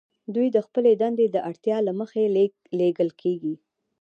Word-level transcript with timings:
دوی 0.35 0.47
د 0.55 0.57
خپلې 0.65 0.91
دندې 1.01 1.27
د 1.31 1.37
اړتیا 1.49 1.77
له 1.87 1.93
مخې 1.99 2.23
لیږل 2.79 3.09
کیږي 3.21 3.53